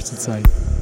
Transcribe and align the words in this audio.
Just 0.00 0.26
the 0.26 0.79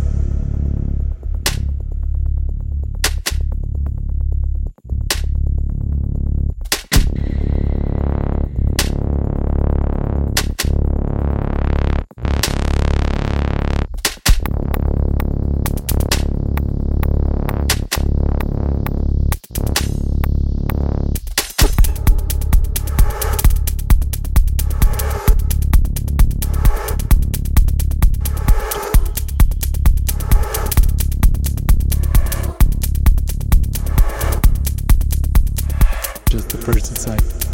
the 36.49 36.59
first 36.59 36.91
inside. 36.91 37.48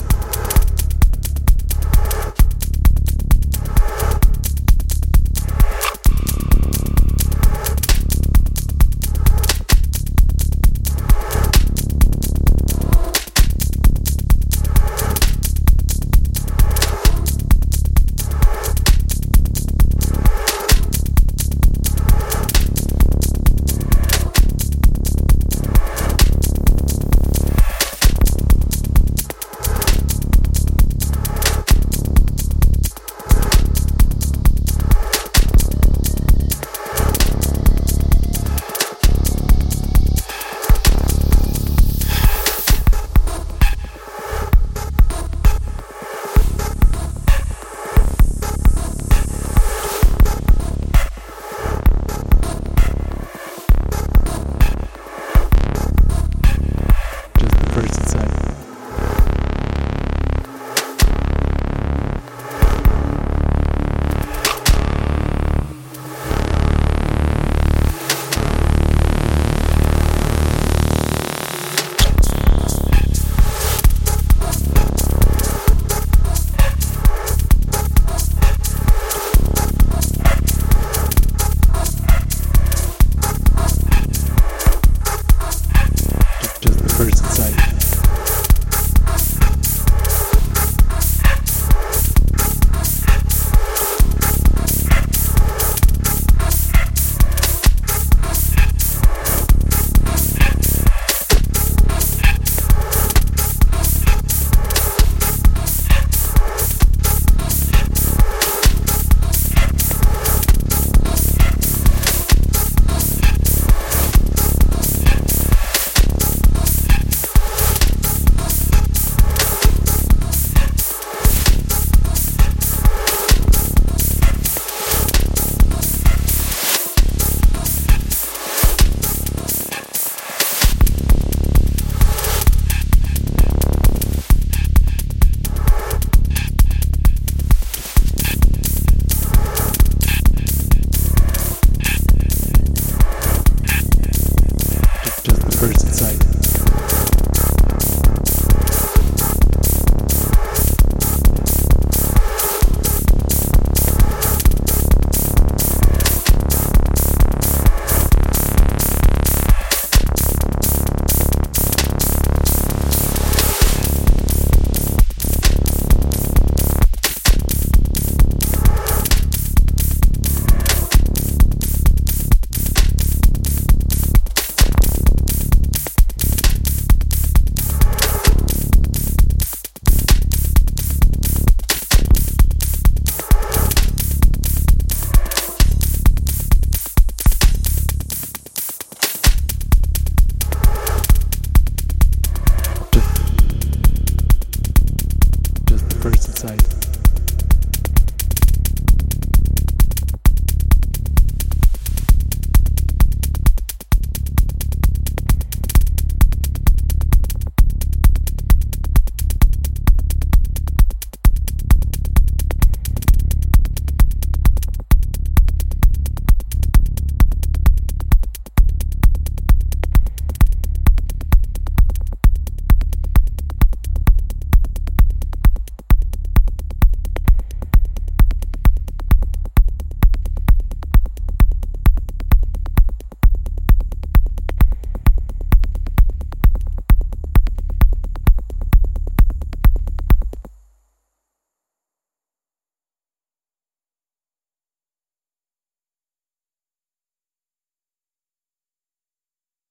Inside. 196.44 196.83